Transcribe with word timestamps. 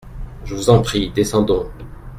Je 0.45 0.55
vous 0.55 0.71
en 0.71 0.81
prie, 0.81 1.11
descendons. 1.11 1.67